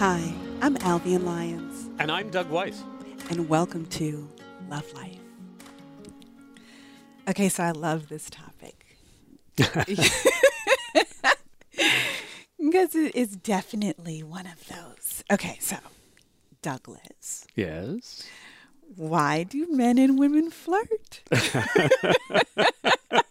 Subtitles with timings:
[0.00, 0.32] Hi,
[0.62, 2.82] I'm Alvian Lyons, And I'm Doug Weiss.
[3.28, 4.28] and welcome to
[4.68, 5.18] Love Life.
[7.28, 8.96] Okay, so I love this topic
[9.56, 9.88] because
[12.94, 15.22] it is definitely one of those.
[15.30, 15.76] Okay, so
[16.62, 18.26] Douglas, Yes.
[18.96, 21.22] why do men and women flirt?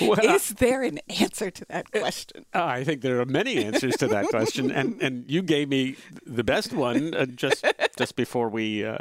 [0.00, 2.44] Well, Is there an answer to that question?
[2.52, 6.44] I think there are many answers to that question, and, and you gave me the
[6.44, 7.64] best one uh, just
[7.96, 8.98] just before we uh,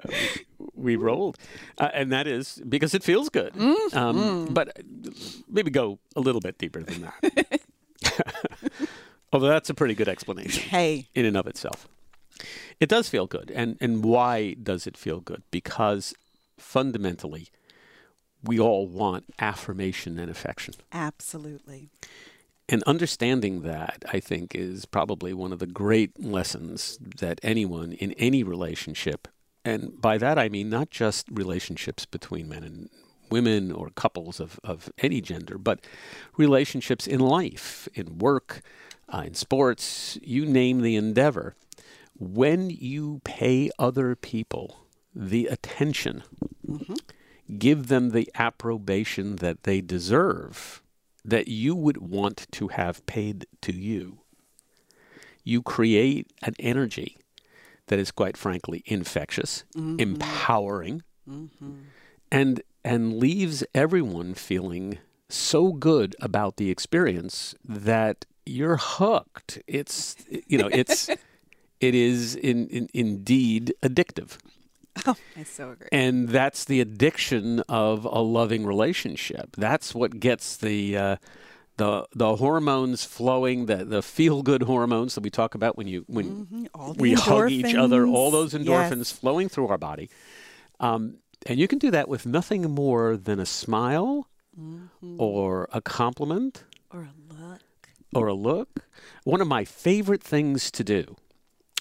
[0.76, 1.38] we rolled,
[1.80, 3.54] uh, and that is because it feels good.
[3.94, 4.78] Um, but
[5.50, 7.62] maybe go a little bit deeper than that.
[9.34, 10.64] Although that's a pretty good explanation.
[10.64, 11.88] Hey, in and of itself.
[12.80, 13.52] It does feel good.
[13.56, 15.44] And, and why does it feel good?
[15.52, 16.14] Because
[16.58, 17.50] fundamentally,
[18.44, 20.76] we all want affirmation and affection.
[20.92, 21.90] absolutely.
[22.70, 28.14] And understanding that, I think, is probably one of the great lessons that anyone in
[28.14, 29.28] any relationship,
[29.66, 32.90] and by that I mean not just relationships between men and
[33.30, 35.82] women or couples of, of any gender, but
[36.38, 38.62] relationships in life, in work,
[39.14, 41.56] uh, in sports, you name the endeavor.
[42.18, 46.24] When you pay other people the attention,
[47.58, 50.82] give them the approbation that they deserve,
[51.26, 54.20] that you would want to have paid to you,
[55.44, 57.18] you create an energy
[57.88, 60.00] that is quite frankly infectious, mm-hmm.
[60.00, 61.74] empowering, mm-hmm.
[62.32, 65.00] and and leaves everyone feeling
[65.30, 69.60] so good about the experience that you're hooked.
[69.68, 70.16] It's
[70.48, 71.10] you know, it's
[71.80, 74.38] it is in, in indeed addictive.
[75.06, 75.88] Oh, I so agree.
[75.92, 79.56] And that's the addiction of a loving relationship.
[79.58, 81.16] That's what gets the uh,
[81.78, 86.06] the the hormones flowing, the the feel good hormones that we talk about when you
[86.08, 89.12] when Mhm, the we hug each other, all those endorphins Yes.
[89.12, 90.10] flowing through our body.
[90.80, 94.28] Um, and you can do that with nothing more than a smile
[94.60, 95.20] Mm-hmm.
[95.20, 97.62] or a compliment Or a look.
[98.14, 98.70] or a look.
[99.24, 101.16] One of my favorite things to do,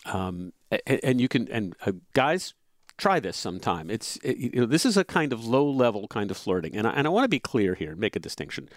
[0.06, 0.52] um,
[0.86, 2.54] and, and you can, and uh, guys,
[2.98, 3.91] try this sometime.
[3.91, 6.86] It's it, you know this is a kind of low level kind of flirting, and
[6.86, 8.69] I, and I want to be clear here, make a distinction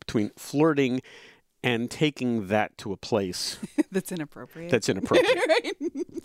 [0.00, 1.00] between flirting
[1.62, 3.58] and taking that to a place
[3.92, 4.70] That's inappropriate.
[4.70, 5.72] that's inappropriate, right.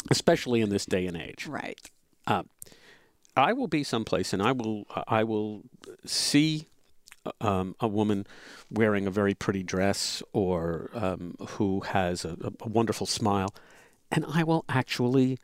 [0.09, 1.45] especially in this day and age.
[1.47, 1.79] Right.
[3.35, 5.61] I will be someplace and I will I will
[6.05, 6.67] see
[7.41, 8.25] um, a woman
[8.71, 13.53] wearing a very pretty dress or um, who has a, a wonderful smile,
[14.11, 15.37] and I will actually.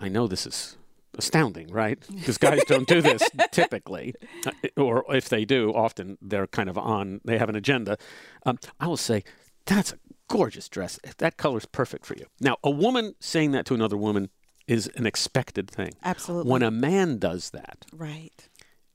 [0.00, 0.76] I know this is
[1.16, 1.98] astounding, right?
[2.14, 3.22] Because guys don't do this
[3.52, 4.14] typically,
[4.46, 4.50] uh,
[4.80, 7.20] or if they do, often they're kind of on.
[7.24, 7.96] They have an agenda.
[8.46, 9.24] Um, I will say,
[9.66, 9.98] "That's a
[10.28, 10.98] gorgeous dress.
[11.18, 14.30] That color's perfect for you." Now, a woman saying that to another woman
[14.66, 15.92] is an expected thing.
[16.04, 16.50] Absolutely.
[16.50, 18.48] When a man does that, right.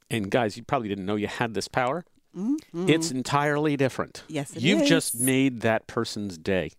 [0.09, 2.05] and guys, you probably didn't know you had this power.
[2.35, 2.89] Mhm.
[2.89, 4.23] It's entirely different.
[4.27, 6.71] Yes, it You've just made that person's day,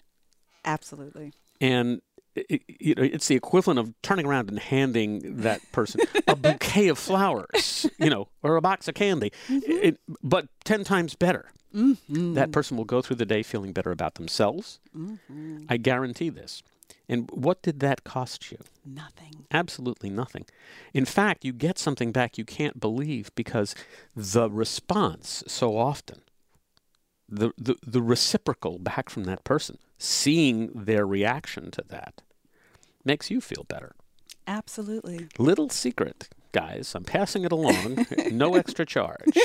[0.65, 1.33] Absolutely.
[1.61, 2.01] and
[2.37, 6.89] it, you know it's the equivalent of turning around and handing that person a bouquet
[6.89, 9.71] of flowers, you know, or a box of candy, Mm-hmm.
[9.71, 11.51] It- but ten times better.
[12.09, 14.81] That person will go through the day feeling better about themselves.
[14.97, 15.65] Mm-hmm.
[15.69, 16.63] I guarantee this.
[17.07, 18.59] And what did that cost you?
[18.85, 19.45] Nothing.
[19.53, 20.47] Absolutely nothing.
[20.95, 23.75] In fact, you get something back you can't believe because
[24.15, 26.23] the response so often,
[27.29, 32.23] the, the, the reciprocal back from that person, seeing their reaction to that,
[33.07, 33.95] makes you feel better.
[34.47, 35.29] Absolutely.
[35.39, 39.33] Little secret, guys, I'm passing it along, no extra charge.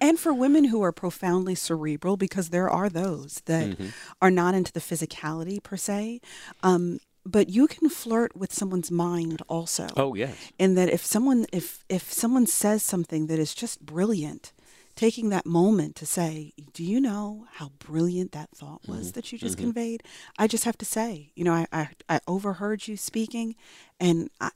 [0.00, 3.76] And for women who are profoundly cerebral, because there are those that
[4.22, 6.20] are not into the physicality per se,
[6.62, 9.88] um, but you can flirt with someone's mind also.
[9.96, 10.34] Oh, yes.
[10.58, 14.52] and that if someone if if someone says something that is just brilliant
[14.94, 19.10] taking that moment to say do you know how brilliant that thought was mm-hmm.
[19.12, 19.66] that you just mm-hmm.
[19.66, 20.02] conveyed?
[20.38, 23.54] I just have to say you know i i, I overheard you speaking
[24.00, 24.50] and I,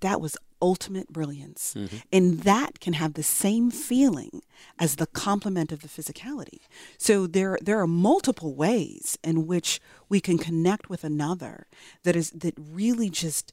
[0.00, 1.74] that was ultimate brilliance.
[1.76, 1.96] Mm-hmm.
[2.12, 4.42] And that can have the same feeling
[4.78, 6.60] as the compliment of the physicality.
[6.98, 11.66] So there there are multiple ways in which we can connect with another
[12.04, 13.52] that is that really just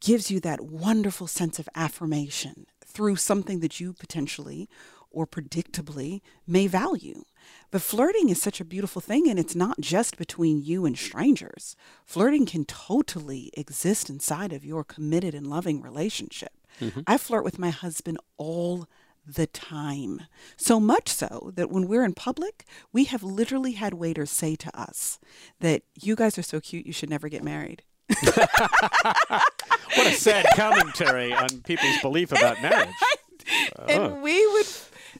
[0.00, 4.68] gives you that wonderful sense of affirmation through something that you potentially
[5.14, 7.24] or predictably may value.
[7.70, 11.76] But flirting is such a beautiful thing, and it's not just between you and strangers.
[12.04, 16.52] Flirting can totally exist inside of your committed and loving relationship.
[16.80, 17.00] Mm-hmm.
[17.06, 18.88] I flirt with my husband all
[19.26, 20.22] the time.
[20.56, 24.78] So much so that when we're in public, we have literally had waiters say to
[24.78, 25.18] us
[25.60, 27.82] that you guys are so cute, you should never get married.
[29.94, 32.88] what a sad commentary on people's belief about marriage.
[33.88, 34.20] and oh.
[34.22, 34.66] we would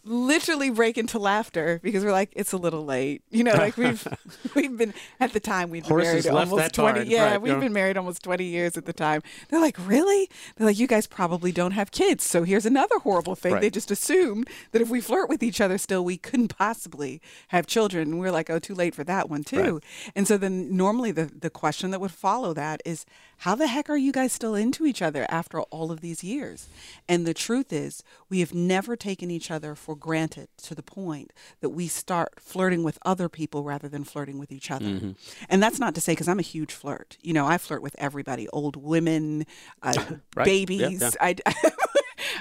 [0.05, 3.23] literally break into laughter because we're like, it's a little late.
[3.31, 4.06] You know, like we've
[4.55, 7.01] we've been at the time we've been married almost twenty.
[7.01, 7.11] Barn.
[7.11, 9.23] Yeah, right, we've been married almost twenty years at the time.
[9.49, 10.29] They're like, really?
[10.56, 12.25] They're like, you guys probably don't have kids.
[12.25, 13.55] So here's another horrible thing.
[13.55, 13.61] Right.
[13.62, 17.67] They just assumed that if we flirt with each other still, we couldn't possibly have
[17.67, 18.12] children.
[18.12, 19.75] And we're like, oh, too late for that one too.
[19.75, 19.85] Right.
[20.15, 23.06] And so then normally the the question that would follow that is,
[23.44, 26.67] how the heck are you guys still into each other after all of these years?
[27.06, 31.31] And the truth is, we have never taken each other for granted to the point
[31.61, 34.87] that we start flirting with other people rather than flirting with each other.
[34.87, 35.11] Mm-hmm.
[35.50, 37.19] And that's not to say, because I'm a huge flirt.
[37.20, 39.44] You know, I flirt with everybody old women,
[39.82, 39.93] uh,
[40.35, 40.46] right.
[40.46, 41.02] babies.
[41.02, 41.35] Yeah, yeah.
[41.44, 41.55] I,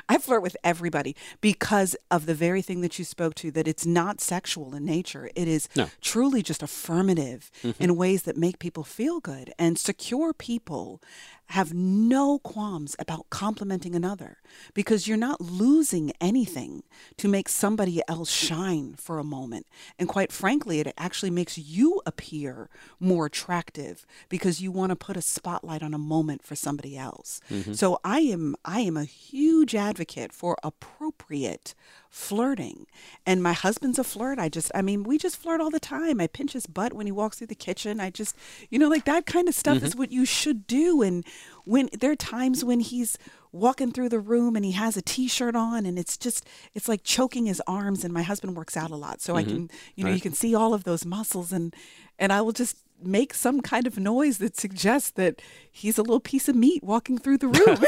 [0.09, 3.85] I flirt with everybody because of the very thing that you spoke to that it's
[3.85, 5.30] not sexual in nature.
[5.35, 5.89] It is no.
[6.01, 7.81] truly just affirmative mm-hmm.
[7.81, 9.53] in ways that make people feel good.
[9.57, 11.01] And secure people
[11.47, 14.37] have no qualms about complimenting another
[14.73, 16.83] because you're not losing anything
[17.17, 19.67] to make somebody else shine for a moment.
[19.99, 22.69] And quite frankly, it actually makes you appear
[22.99, 27.39] more attractive because you want to put a spotlight on a moment for somebody else.
[27.49, 27.73] Mm-hmm.
[27.73, 31.75] So I am I am a huge advocate for appropriate
[32.13, 32.86] flirting.
[33.25, 34.38] And my husband's a flirt.
[34.38, 36.21] I just, I mean, we just flirt all the time.
[36.21, 38.00] I pinch his butt when he walks through the kitchen.
[38.00, 38.36] I just,
[38.69, 39.86] you know, like that kind of stuff mm-hmm.
[39.88, 41.01] is what you should do.
[41.01, 41.25] And
[41.65, 43.18] when there are times when he's
[43.51, 47.04] walking through the room and he has a t-shirt on and it's just it's like
[47.04, 49.48] choking his arms and my husband works out a lot so mm-hmm.
[49.48, 50.15] i can you know right.
[50.15, 51.75] you can see all of those muscles and
[52.18, 55.41] and i will just make some kind of noise that suggests that
[55.71, 57.77] he's a little piece of meat walking through the room.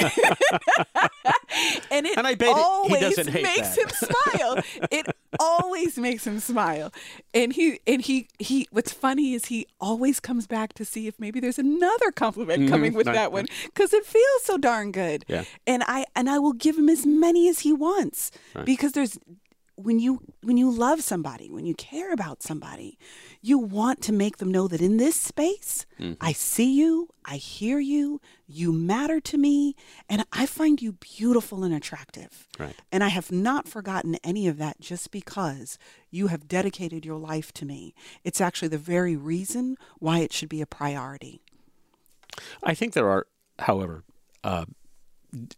[1.91, 3.77] and it and I bet always he makes that.
[3.77, 4.63] him smile.
[4.91, 5.07] it
[5.39, 6.91] always makes him smile.
[7.33, 11.19] And he and he he what's funny is he always comes back to see if
[11.19, 12.71] maybe there's another compliment mm-hmm.
[12.71, 15.25] coming with that one cuz it feels so darn good.
[15.27, 15.43] Yeah.
[15.67, 18.65] And I and I will give him as many as he wants right.
[18.65, 19.17] because there's
[19.75, 22.97] when you when you love somebody, when you care about somebody,
[23.41, 26.13] you want to make them know that in this space, mm-hmm.
[26.21, 29.75] I see you, I hear you, you matter to me,
[30.09, 32.47] and I find you beautiful and attractive.
[32.57, 32.75] Right.
[32.91, 35.77] And I have not forgotten any of that just because
[36.09, 37.93] you have dedicated your life to me.
[38.23, 41.41] It's actually the very reason why it should be a priority.
[42.63, 43.27] I think there are,
[43.59, 44.03] however,
[44.43, 44.65] uh,
[45.31, 45.55] d-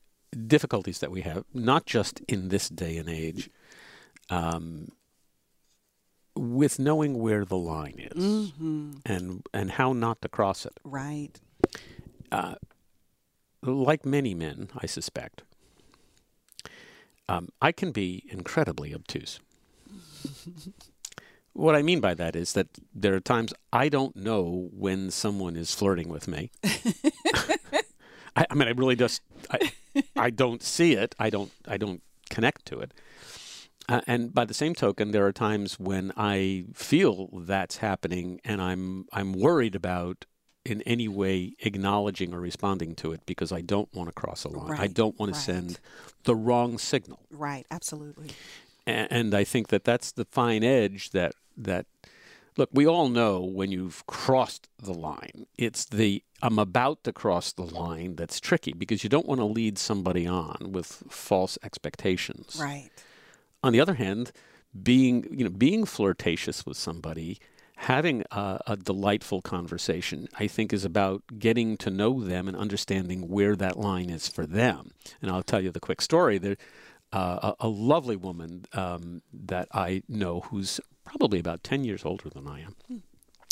[0.48, 3.50] difficulties that we have, not just in this day and age
[4.30, 4.92] um,
[6.36, 8.92] with knowing where the line is mm-hmm.
[9.06, 10.80] and and how not to cross it.
[10.84, 11.40] Right.
[12.32, 12.56] Uh,
[13.62, 15.44] like many men, I suspect,
[17.28, 19.40] um, I can be incredibly obtuse.
[21.54, 25.56] what I mean by that is that there are times I don't know when someone
[25.56, 26.52] is flirting with me.
[28.36, 29.72] I, I, mean, I really just I,
[30.16, 31.16] I don't see it.
[31.20, 32.94] I don't I don't connect to it.
[33.90, 38.62] Uh, and by the same token, there are times when I feel that's happening, and
[38.62, 40.26] I'm I'm worried about
[40.66, 44.50] in any way acknowledging or responding to it because I don't want to cross a
[44.50, 44.72] line.
[44.72, 45.80] Right, I don't want to send
[46.24, 47.20] the wrong signal.
[47.32, 47.66] Right.
[47.72, 48.32] Absolutely.
[48.86, 51.86] And, and I think that that's the fine edge that that
[52.58, 52.70] look.
[52.74, 55.46] We all know when you've crossed the line.
[55.58, 59.46] It's the I'm about to cross the line that's tricky because you don't want to
[59.46, 62.58] lead somebody on with false expectations.
[62.62, 62.90] Right.
[63.64, 64.32] On the other hand,
[64.84, 67.40] being you know being flirtatious with somebody,
[67.78, 73.30] having a, a, delightful conversation, I think is about getting to know them and understanding
[73.30, 74.92] where that line is for them.
[75.22, 76.38] And I'll tell you the quick story.
[76.38, 76.58] There,
[77.14, 82.30] uh, a, a, lovely woman um, that I know who's probably about ten years older
[82.30, 82.76] than I am.
[82.88, 82.98] Hmm.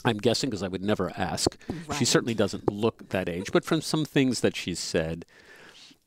[0.04, 1.58] I'm guessing because I would never ask.
[1.88, 1.98] Right.
[1.98, 5.26] She certainly doesn't look that age, but from some things that she's said,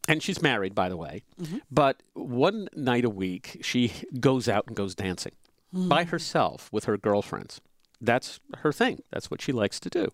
[0.09, 1.23] and she's married, by the way.
[1.41, 1.59] Mm-hmm.
[1.71, 5.33] But one night a week, she goes out and goes dancing
[5.73, 5.89] mm-hmm.
[5.89, 7.61] by herself with her girlfriends.
[8.01, 9.03] That's her thing.
[9.11, 10.13] That's what she likes to do.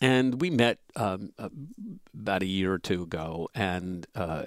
[0.00, 1.48] And we met um, uh,
[2.12, 4.44] about a year or two ago, and uh,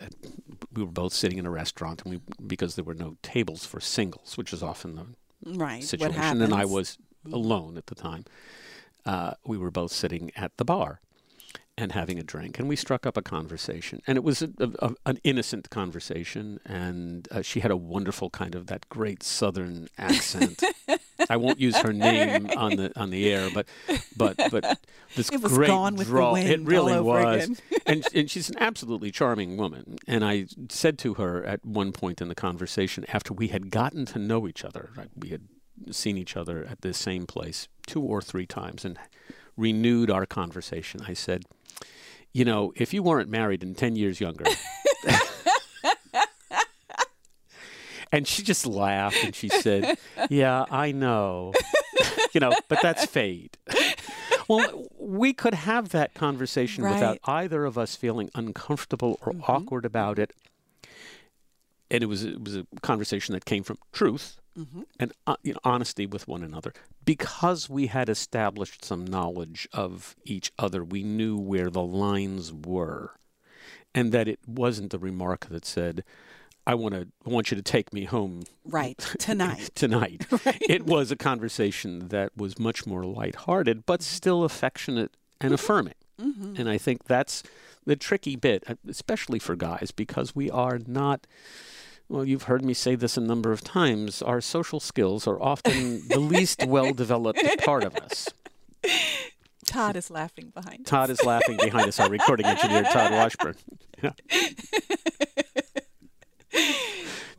[0.73, 3.79] we were both sitting in a restaurant, and we because there were no tables for
[3.79, 5.81] singles, which is often the right.
[5.81, 6.41] situation.
[6.41, 6.97] And I was
[7.31, 8.25] alone at the time.
[9.05, 10.99] Uh, we were both sitting at the bar,
[11.77, 14.93] and having a drink, and we struck up a conversation, and it was a, a,
[15.05, 20.63] an innocent conversation, and uh, she had a wonderful kind of that great Southern accent,
[21.29, 23.67] I won't use her name on the on the air, but
[24.15, 24.79] but but
[25.15, 26.33] this It was great Gone with the draw.
[26.33, 29.97] Wind it really was, and and she's an absolutely charming woman.
[30.07, 34.05] And I said to her at one point in the conversation, after we had gotten
[34.07, 35.43] to know each other, right, we had
[35.91, 38.97] seen each other at the same place two or three times, and
[39.57, 41.01] renewed our conversation.
[41.07, 41.43] I said,
[42.33, 44.45] "You know, if you weren't married and ten years younger."
[48.11, 49.97] And she just laughed and she said,
[50.29, 51.53] Yeah, I know.
[52.33, 53.57] you know, but that's fate.
[54.47, 57.21] Well, we could have that conversation without Right.
[57.21, 57.31] Mm-hmm.
[57.31, 60.31] either of us feeling uncomfortable or awkward about it.
[61.91, 64.81] And it was it was a conversation that came from truth Mm-hmm.
[64.99, 70.15] and uh, you know, honesty with one another because we had established some knowledge of
[70.23, 70.81] each other.
[70.81, 73.11] We knew where the lines were,
[73.93, 76.05] and that it wasn't the remark that said,
[76.65, 78.97] "I want to I want you to take me home Right.
[79.19, 79.71] Tonight.
[79.75, 80.25] tonight."
[80.61, 85.95] It was a conversation that was much more lighthearted, but still affectionate and affirming.
[86.21, 86.55] Mm-hmm.
[86.57, 87.43] And I think that's
[87.85, 91.27] the tricky bit, uh, especially for guys, because we are not.
[92.07, 94.21] Well, you've heard me say this a number of times.
[94.21, 98.29] Our social skills are often the least well developed part of us.
[99.65, 100.81] Todd is laughing behind.
[100.81, 100.89] Us.
[100.89, 103.55] Todd is laughing behind us, our recording engineer, Todd Washburn.
[104.03, 104.11] Yeah.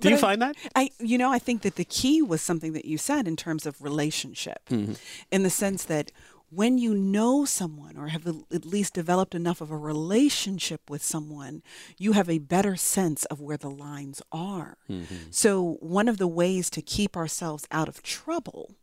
[0.00, 0.56] Do you I- find that?
[0.74, 3.64] I, you know, I think that the key was something that you said in terms
[3.66, 4.94] of relationship, Mm-hmm.
[5.30, 6.12] in the sense that
[6.56, 11.62] when you know someone or have at least developed enough of a relationship with someone,
[11.98, 14.78] you have a better sense of where the lines are.
[14.88, 15.14] Mm-hmm.
[15.30, 18.74] So, one of the ways to keep ourselves out of trouble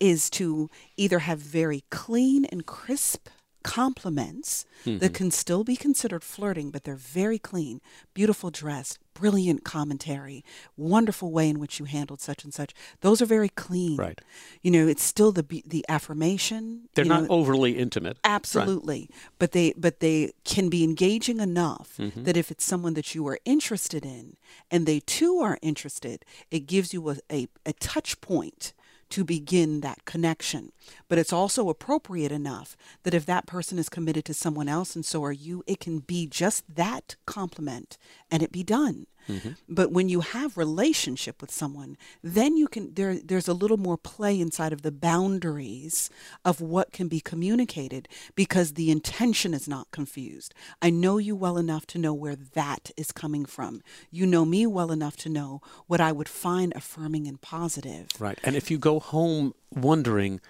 [0.00, 3.28] is to either have very clean and crisp
[3.62, 7.80] compliments that can still be considered flirting, but they're very clean,
[8.14, 10.44] beautiful dress, brilliant commentary,
[10.76, 12.72] wonderful way in which you handled such and such.
[13.00, 13.96] Those are very clean.
[13.96, 14.20] Right.
[14.62, 16.88] You know, it's still the be- the affirmation.
[16.94, 18.16] They're not know, overly intimate.
[18.24, 22.24] Absolutely, but they but they can be engaging enough Mm-hmm.
[22.24, 24.36] that if it's someone that you are interested in,
[24.70, 28.72] and they too are interested, it gives you a, a, a touch point
[29.10, 30.72] to begin that connection.
[31.08, 35.04] But it's also appropriate enough that if that person is committed to someone else and
[35.04, 37.98] so are you, it can be just that compliment
[38.30, 39.06] and it be done.
[39.28, 39.50] Mm-hmm.
[39.68, 43.96] But when you have relationship with someone, then you can there there's a little more
[43.96, 46.10] play inside of the boundaries
[46.44, 50.54] of what can be communicated because the intention is not confused.
[50.80, 53.82] I know you well enough to know where that is coming from.
[54.10, 58.08] You know me well enough to know what I would find affirming and positive.
[58.18, 58.38] Right.
[58.42, 60.40] And if you go home wondering,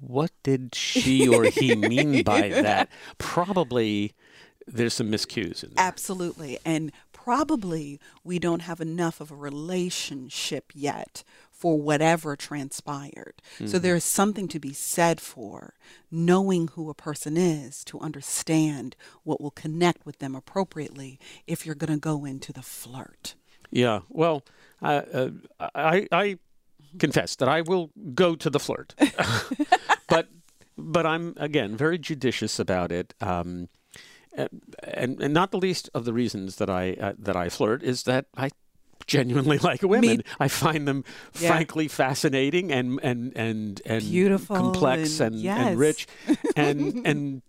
[0.00, 2.88] what did she or he mean by that?
[3.18, 4.14] Probably
[4.66, 5.84] there's some miscues in there.
[5.84, 6.58] Absolutely.
[6.64, 6.92] And
[7.28, 13.42] probably we don't have enough of a relationship yet for whatever transpired.
[13.66, 15.74] So there is something to be said for
[16.10, 21.74] knowing who a person is to understand what will connect with them appropriately if you're
[21.74, 23.34] going to go into the flirt.
[23.70, 24.00] Yeah.
[24.08, 24.42] Well,
[24.80, 25.28] uh, uh,
[25.74, 26.38] I, I
[26.98, 28.94] confess that I will go to the flirt,
[30.08, 30.28] but
[30.78, 33.12] but I'm again very judicious about it.
[33.20, 33.68] Um,
[34.36, 38.04] and, and not the least of the reasons that I uh, that I flirt is
[38.04, 38.50] that I
[39.06, 40.22] genuinely like women.
[40.38, 41.04] I find them
[41.38, 41.48] Yeah.
[41.50, 45.66] frankly fascinating and and and and Beautiful complex and- and, yes.
[45.68, 46.06] and rich
[46.56, 47.42] and and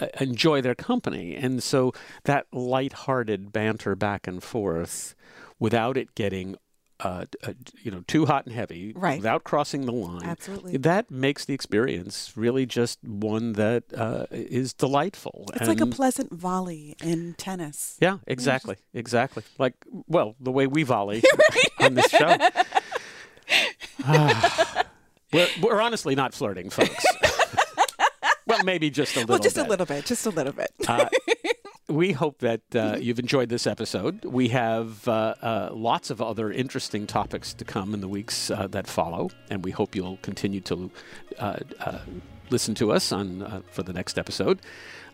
[0.00, 1.34] uh, enjoy their company.
[1.34, 1.92] And so
[2.24, 5.14] that lighthearted banter back and forth
[5.58, 6.56] without it getting
[7.02, 9.18] uh, uh, you know too hot and heavy Right.
[9.18, 10.76] without crossing the line Absolutely.
[10.78, 16.32] that makes the experience really just one that uh, is delightful It's like a pleasant
[16.32, 17.96] volley in tennis.
[18.00, 19.74] yeah exactly exactly like
[20.06, 21.22] well the way we volley
[21.80, 22.36] on this show
[25.32, 27.04] we're, we're honestly not flirting folks
[28.46, 30.70] well maybe just a little Well, just bit a little bit, just a little bit.
[31.88, 34.24] We hope that uh, you've enjoyed this episode.
[34.24, 38.68] We have uh, uh, lots of other interesting topics to come in the weeks uh,
[38.68, 40.90] that follow, and we hope you'll continue to
[41.38, 41.98] uh, uh,
[42.50, 44.60] listen to us on uh, for the next episode.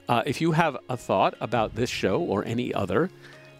[0.08, 3.10] Uh, if you have a thought about this show or any other,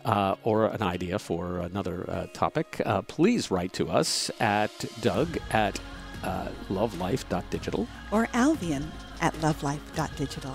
[0.05, 5.38] uh, or an idea for another uh, topic, uh, please write to us at Doug
[5.50, 5.79] at
[6.25, 7.87] uh, lovelife.digital.
[8.11, 8.87] or Alvian
[9.21, 10.55] at lovelife.digital.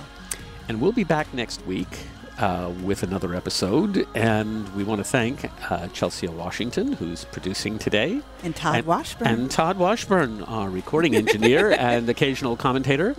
[0.69, 1.87] And we'll be back next week
[2.39, 4.07] uh, with another episode.
[4.15, 8.21] And we want to thank uh, Chelsea Washington, who's producing today.
[8.43, 9.27] And Todd and, Washburn.
[9.27, 13.15] And Todd Washburn, our recording engineer and occasional commentator,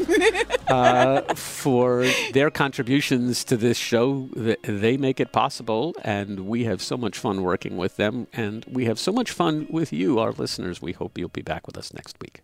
[0.68, 4.28] uh, for their contributions to this show.
[4.62, 8.26] They make it possible, and we have so much fun working with them.
[8.32, 10.82] And we have so much fun with you, our listeners.
[10.82, 12.42] We hope you'll be back with us next week.